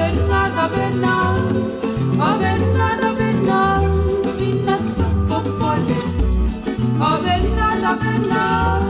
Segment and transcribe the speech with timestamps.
[0.00, 1.36] Bernarda Bernal,
[2.26, 3.82] a Bernarda Bernal,
[4.38, 6.00] vinda troppo folle.
[6.98, 8.82] A Bernarda Bernal,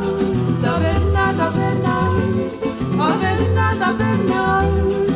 [0.63, 2.15] da Bernarda Bernal,
[3.07, 4.67] a Bernarda Bernal,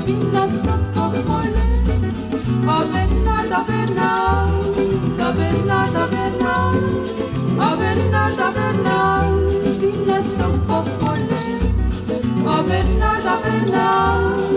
[0.04, 1.64] vinda troppo folle.
[2.66, 4.48] A Bernarda Bernal,
[5.18, 6.74] da Bernarda Bernal,
[7.66, 9.30] a Bernarda Bernal,
[9.80, 10.18] vinda
[12.68, 14.53] Bernarda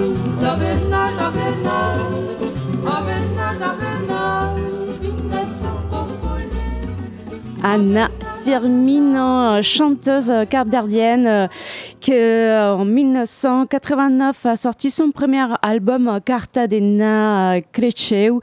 [7.69, 8.09] Anna
[8.43, 11.49] Firmino, chanteuse capverdienne
[11.99, 18.39] qui en 1989 a sorti son premier album Carta de Na Creceu,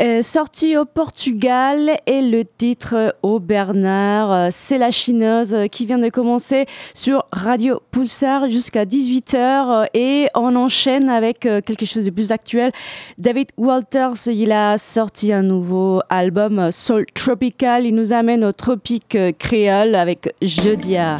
[0.00, 4.52] euh, sorti au Portugal et le titre au Bernard.
[4.52, 11.08] C'est la chineuse qui vient de commencer sur Radio Pulsar jusqu'à 18h et on enchaîne
[11.08, 12.72] avec euh, quelque chose de plus actuel.
[13.18, 17.86] David Walters, il a sorti un nouveau album Soul Tropical.
[17.86, 21.18] Il nous amène au tropique créole avec Jodia.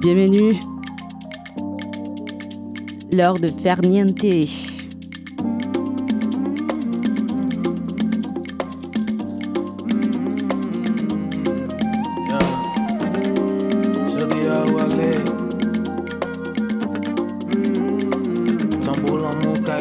[0.00, 0.54] Bienvenue.
[3.12, 4.22] L'heure de faire niente.
[14.16, 15.20] Jodia wale.
[18.80, 19.80] Samboul en mouka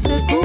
[0.00, 0.39] você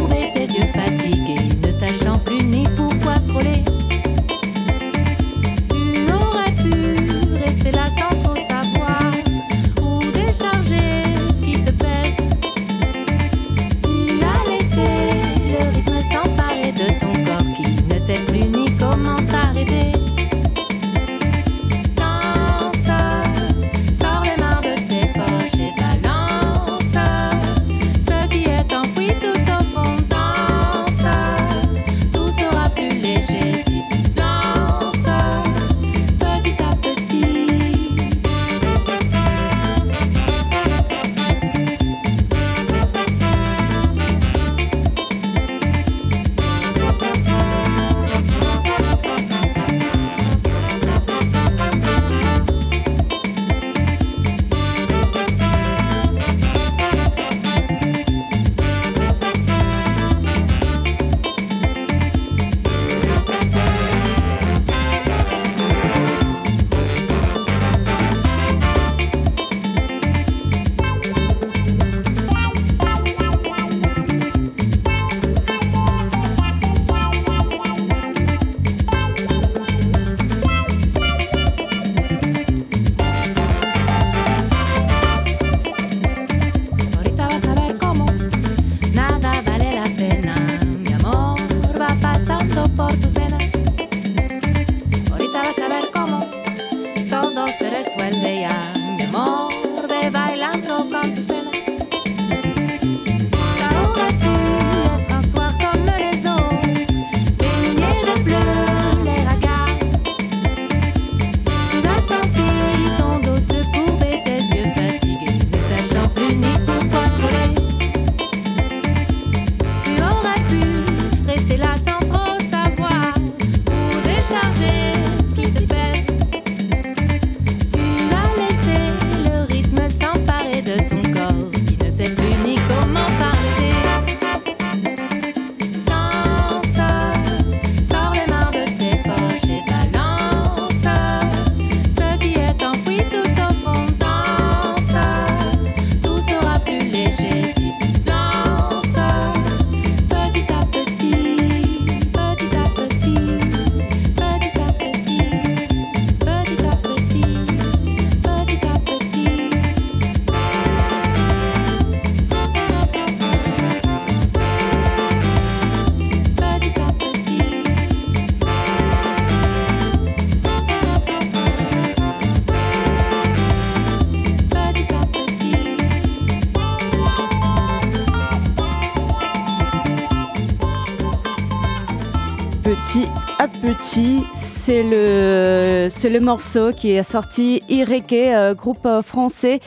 [186.06, 189.60] c'est le morceau qui est sorti Ireke, euh, groupe euh, français.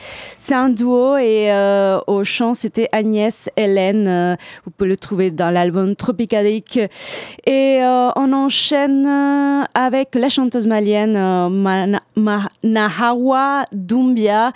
[0.49, 4.35] C'est un duo et euh, au chant c'était Agnès Hélène.
[4.65, 6.79] vous pouvez le trouver dans l'album Tropicalique.
[7.45, 9.05] Et on enchaîne
[9.75, 11.13] avec la chanteuse malienne
[12.63, 14.51] Nahawa Doumbia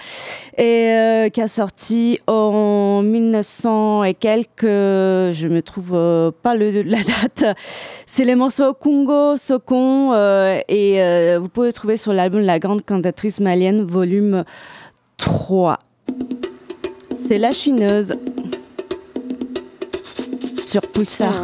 [0.58, 4.64] et qui a sorti en 1900 et quelques.
[4.64, 5.92] Je me trouve
[6.42, 7.56] pas le, la date.
[8.16, 12.86] C'est les morceaux Kungo Sokon euh, et euh, vous pouvez trouver sur l'album La Grande
[12.86, 14.44] Cantatrice Malienne, volume
[15.18, 15.80] 3.
[17.28, 18.16] C'est La Chineuse
[20.66, 21.44] sur Pulsar.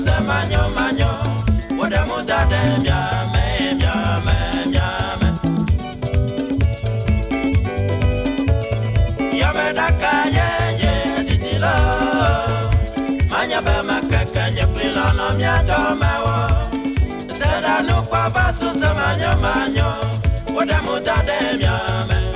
[0.00, 1.12] semanyo manyo
[1.82, 3.44] Ode mutade miame
[3.80, 4.36] miame
[4.72, 5.28] miame.
[9.40, 10.48] Yame daka ye
[10.80, 10.92] ye
[11.26, 11.74] titilo
[13.30, 15.28] Manya be makeke nye krilo no
[17.38, 19.90] Seda nukwa basu semanyo manyo
[20.56, 22.29] Ode mutade miame.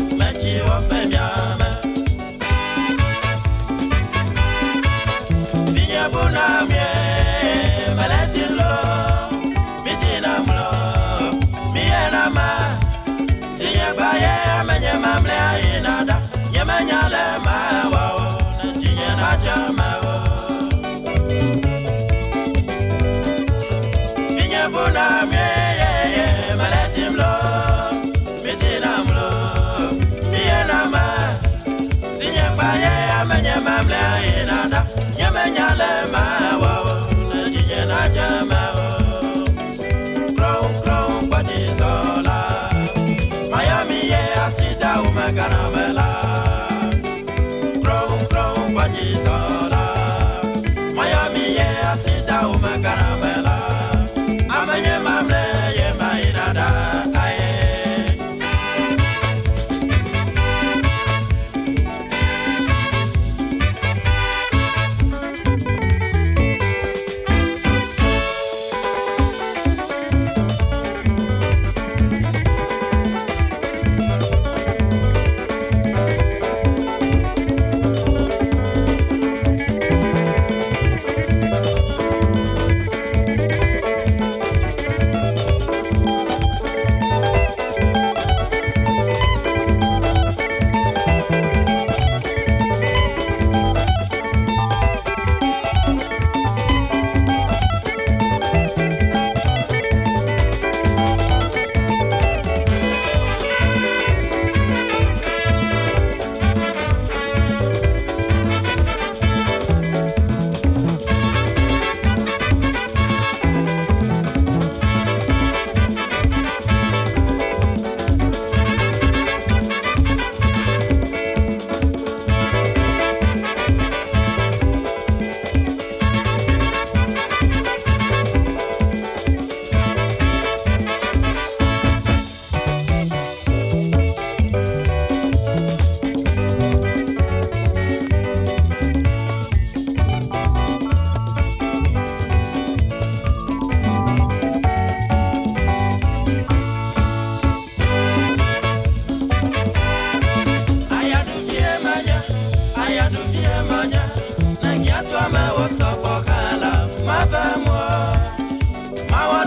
[52.64, 53.04] my God.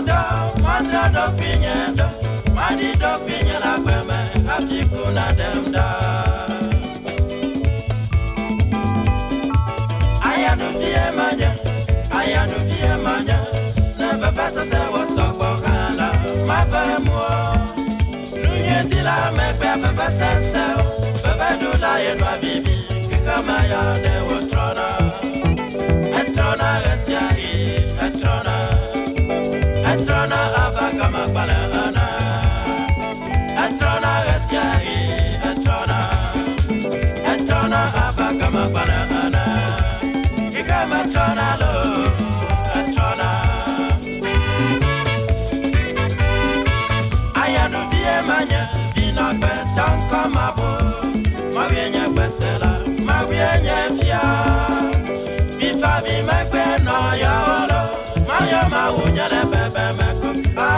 [0.08, 2.06] do madra do pinye do
[3.00, 4.18] do pinye la gbeme
[4.54, 5.26] atiku na
[10.28, 11.50] aya do fie manya
[12.18, 13.38] aya do fie manya
[13.98, 15.04] Never baba sese wo
[21.38, 22.76] la do la yɛ do abibi
[23.70, 24.18] ya de.
[30.18, 32.06] atrona aba kama kwanangana
[33.64, 34.96] atrona gasiai
[35.50, 35.98] atrona
[37.32, 39.44] atrona aba kama kwanangana
[40.60, 41.72] ikama atrona lo
[42.78, 43.28] atrona
[47.42, 48.62] ayanu vie manya
[48.94, 50.70] vina kwe tanko mabo.
[51.54, 52.70] Mawienye kwesela
[53.06, 54.20] mawienye fia
[55.58, 57.80] vifa vimekwe no yaolo
[58.28, 59.40] maya mawunyele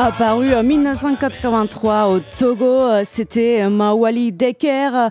[0.00, 5.10] Apparu en 1983 au Togo, euh, c'était Mawali Decker.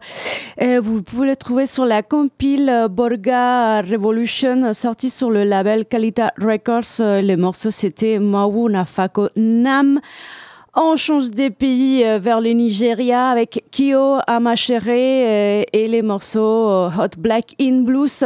[0.82, 7.00] vous pouvez le trouver sur la compile Borga Revolution sortie sur le label Kalita Records.
[7.00, 10.00] Le morceau c'était Mawu Nafako Nam.
[10.74, 16.86] On change des pays euh, vers le Nigeria avec Kyo Amachere euh, et les morceaux
[16.86, 18.24] Hot Black in Blues.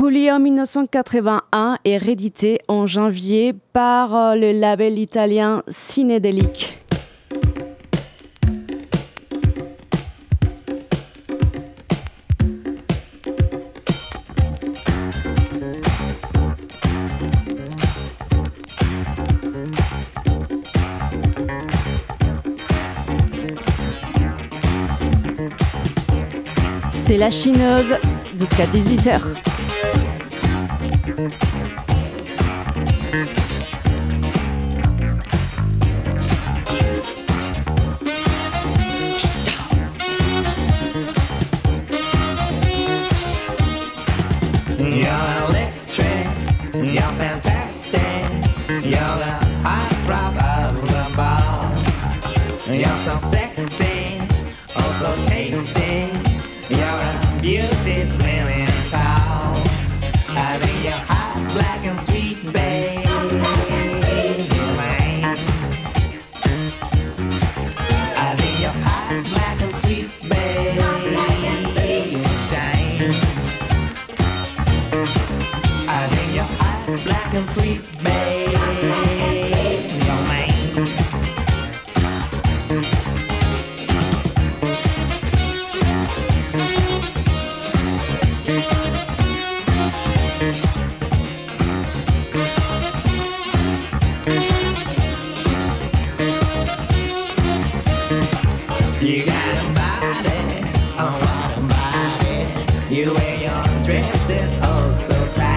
[0.00, 6.78] En 1981 et réédité en janvier par euh, le label italien Cinedelic.
[26.88, 27.94] C'est la chineuse
[28.34, 29.57] jusqu'à 18h.
[31.18, 31.32] thank
[33.38, 33.47] you
[99.78, 100.42] body,
[101.02, 102.94] oh what a body.
[102.94, 105.47] You wear your dresses oh so tight.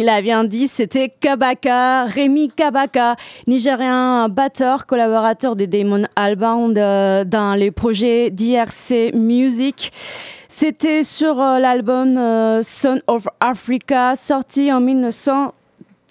[0.00, 7.54] Il a bien dit, c'était Kabaka, Rémi Kabaka, nigérien batteur, collaborateur de Damon Albarn dans
[7.54, 9.92] les projets d'IRC Music.
[10.48, 15.52] C'était sur euh, l'album euh, Son of Africa, sorti en 1900.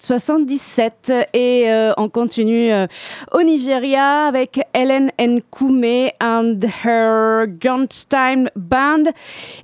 [0.00, 2.86] 77 et euh, on continue euh,
[3.32, 9.04] au Nigeria avec Helen Nkume and her Johnstein Band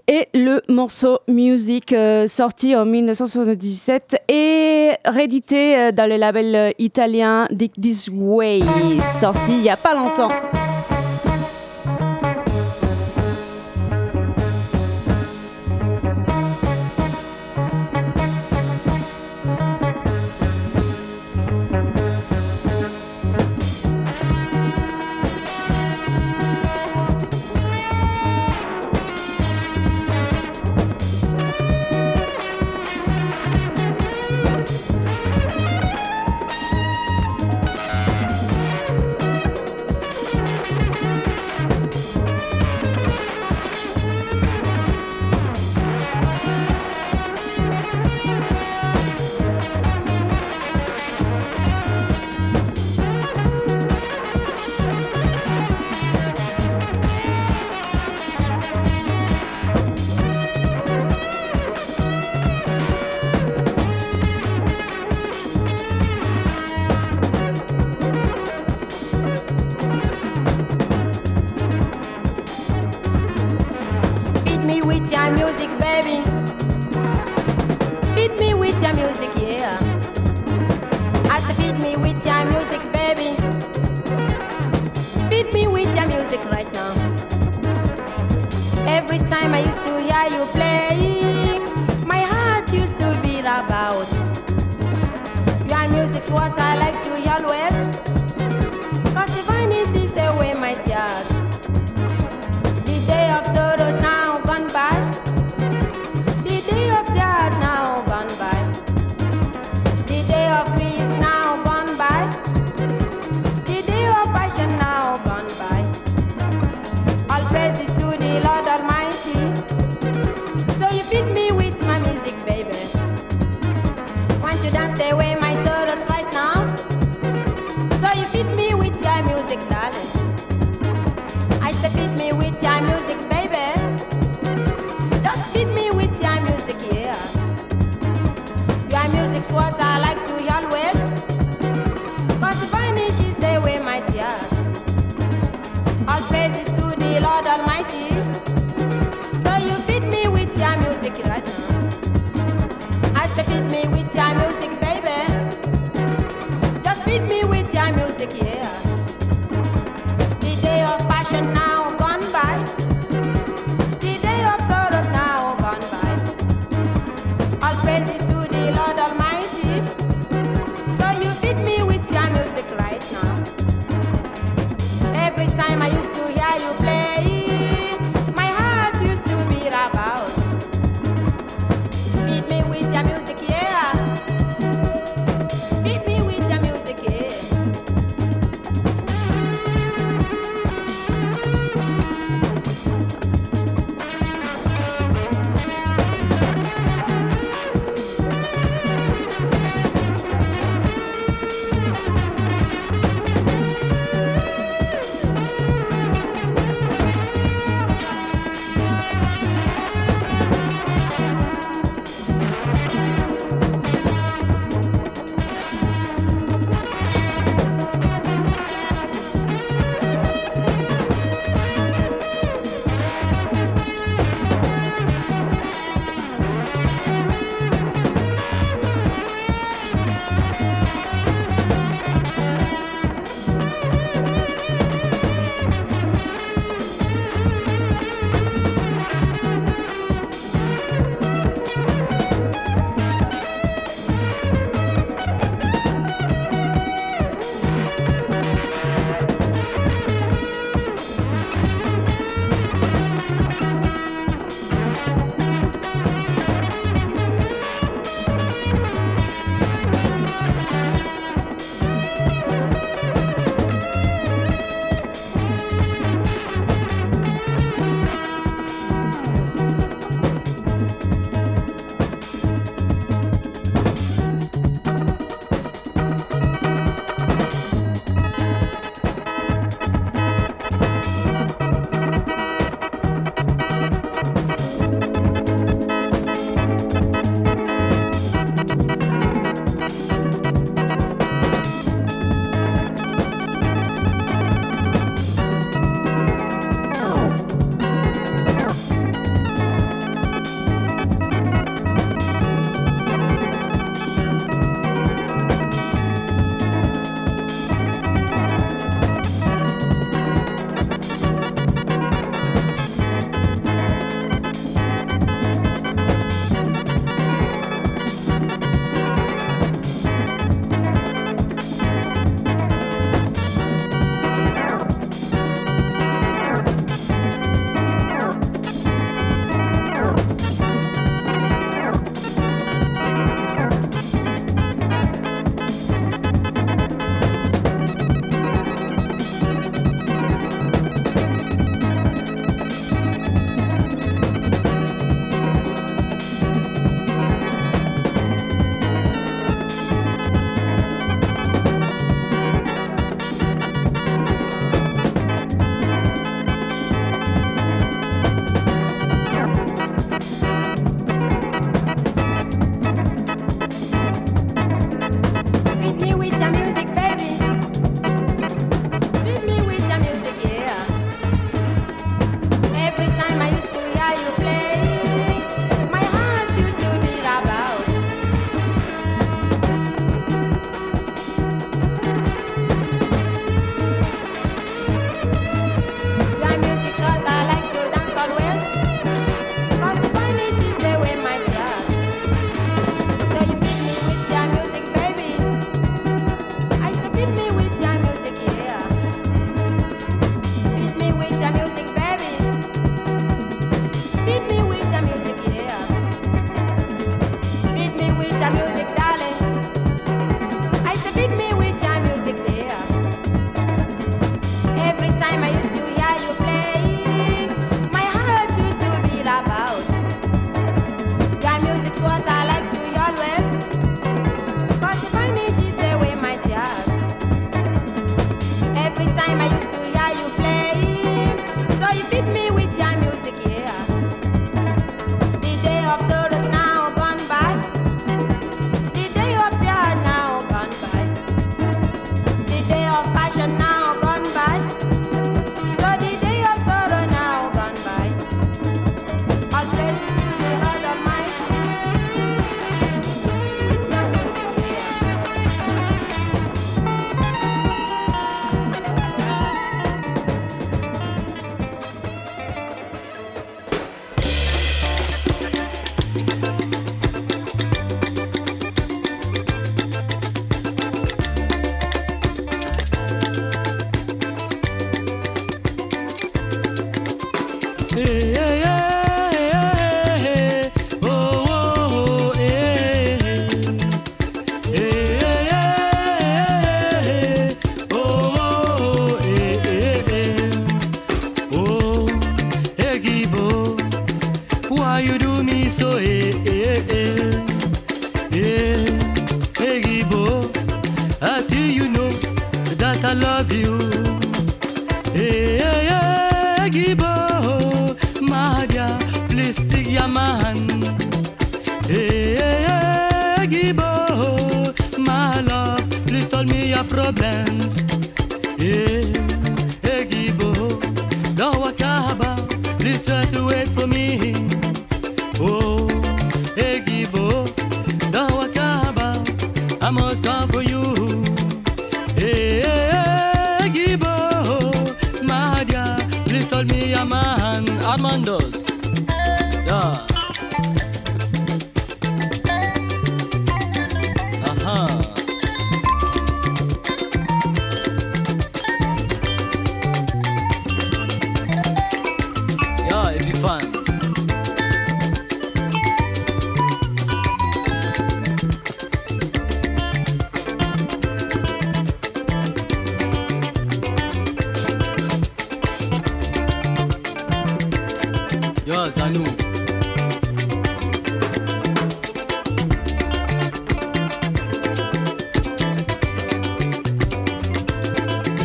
[0.07, 7.72] et le morceau Music euh, sorti en 1977 et réédité dans le label italien Dick
[7.81, 8.61] This Way
[9.03, 10.31] sorti il y a pas longtemps.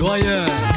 [0.01, 0.70] doyen.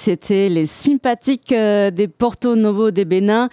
[0.00, 3.50] C'était les sympathiques euh, des Porto Novo des Bénin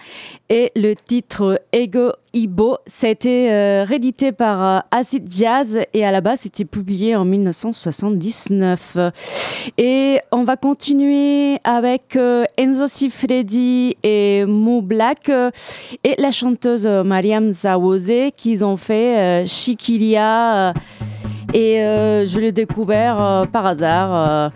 [0.48, 2.78] et le titre Ego Ibo.
[2.86, 7.16] Ça a été euh, réédité par euh, Acid Jazz et à la base, c'était publié
[7.16, 8.96] en 1979.
[9.76, 12.18] Et on va continuer avec
[12.56, 15.30] Enzo Sifredi et Mo Black
[16.02, 20.72] et la chanteuse Mariam Zawose qui ont fait Chiquilia.
[21.52, 21.76] et
[22.26, 24.50] je l'ai découvert par hasard.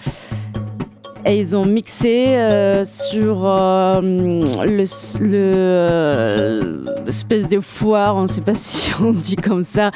[1.24, 4.84] Et ils ont mixé euh, sur euh, le,
[5.22, 9.92] euh, espèce de foire, on ne sait pas si on dit comme ça,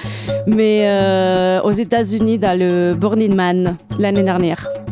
[0.47, 0.89] mais
[1.65, 4.86] aux États-Unis dans le Burning Man l'année dernière.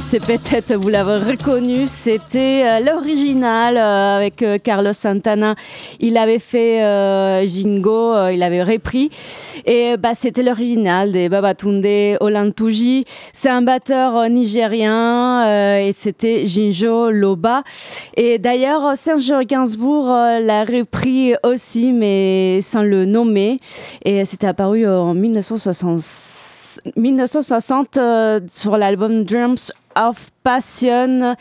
[0.00, 5.54] C'est peut-être, vous l'avez reconnu, c'était euh, l'original euh, avec euh, Carlos Santana.
[6.00, 9.10] Il avait fait Jingo, il avait repris.
[9.64, 11.86] Et bah, c'était l'original de Babatunde
[12.20, 13.04] Olantuji.
[13.32, 17.62] C'est un batteur nigérien et c'était Jinjo Loba.
[18.16, 23.58] Et d'ailleurs, Serge Gainsbourg l'a repris aussi, mais sans le nommer.
[24.04, 26.56] Et c'était apparu en 1966.
[26.96, 31.36] 1960 euh, sur l'album Drums of Passion.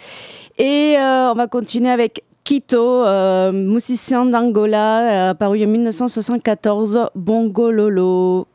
[0.57, 8.47] Et euh, on va continuer avec Quito, euh, musicien d'Angola, apparu en 1974, Bongo Lolo.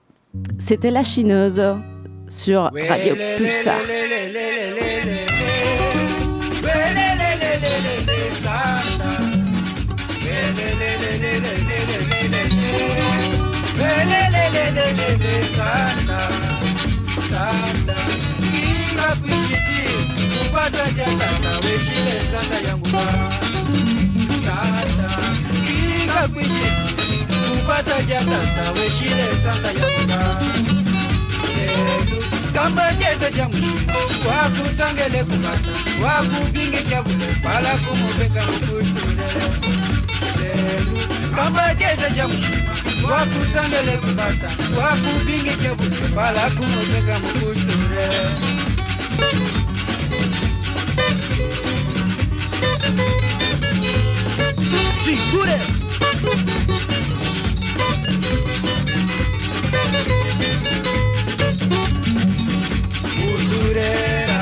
[0.58, 1.62] C'était la chineuse
[2.28, 3.74] sur Radio Pulsar.
[22.40, 22.86] Sanda yangu
[24.44, 25.10] Sanda
[25.66, 26.70] Kika kwinye
[27.50, 30.44] Kupata jatata Weshile sanda yangu
[31.56, 32.24] Nelu
[32.54, 33.54] Kamba jeze jamu
[34.28, 35.70] Waku sangele kumata
[36.04, 39.26] Waku bingi kyabule Pala kumubeka mkushkule
[40.40, 40.98] Nelu
[41.36, 42.34] Kamba jeze jamu
[43.10, 48.08] Waku sangele kumata Waku bingi kyabule Pala kumubeka mkushkule
[49.20, 49.79] Thank you.
[55.02, 55.58] Segura!
[63.16, 64.38] Costureira,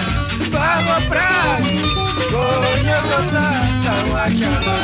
[0.50, 1.82] barba pra mim,
[2.30, 4.78] coña gozada, guachamá.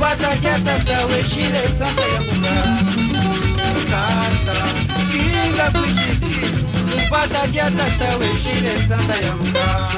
[0.00, 2.54] kupata jatata weshile santa ya munga.
[3.90, 4.56] Santa,
[5.14, 6.34] inga kushindi,
[6.92, 9.90] kupata jatata weshile santa ya munga.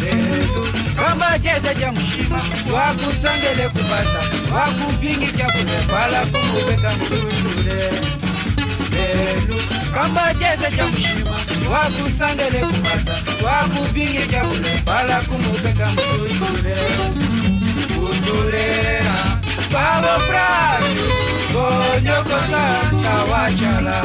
[0.00, 2.40] Lelu, kama jeze ja mushima,
[2.74, 4.20] wakusangele kupata,
[4.54, 6.92] wakupingi kyakule, pala kumubeka.
[8.92, 9.62] Lelu,
[9.94, 10.34] kama
[15.20, 15.88] kumubeka
[18.30, 19.16] costurera,
[19.72, 20.82] pa' dobrar,
[21.52, 23.98] coño cosanta guachala.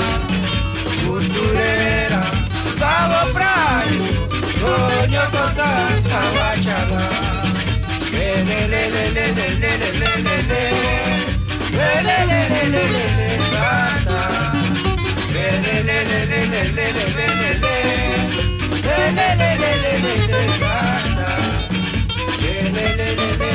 [1.06, 2.22] Costurera,
[2.80, 3.88] pa' dobrar,
[4.62, 7.04] coño cosanta guachala.
[8.12, 10.64] Le, le, le, le, le, le, le, le, le, le, le,
[11.76, 14.22] le, le, le, le, le, santa.
[15.34, 17.60] Le, le, le, le, le, le, le, le, le, le, le,
[18.86, 21.30] le, le, le, le, le, le, santa.
[22.42, 23.55] Le, le, le, le, le,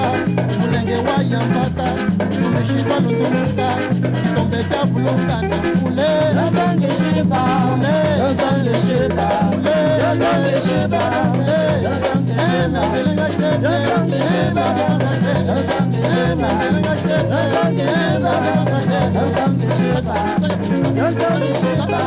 [2.65, 3.67] shiba lukeleka
[4.35, 11.01] tombeta bulongana fule yazange shiba fule yazange shiba fule yazange shiba
[11.31, 14.65] fule yazange ena belinga shiba yazange shiba
[15.49, 18.33] yazange ena belinga shiba yazange shiba
[19.19, 20.15] yazange shiba
[20.99, 21.99] yazange shiba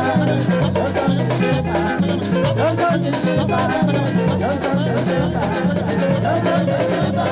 [2.59, 3.59] yazange shiba
[4.41, 5.19] yazange shiba
[6.25, 7.25] yazange shiba